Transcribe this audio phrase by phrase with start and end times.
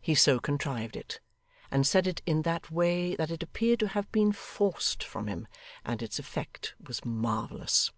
[0.00, 1.18] He so contrived it,
[1.68, 5.48] and said it in that way that it appeared to have been forced from him,
[5.84, 7.90] and its effect was marvellous.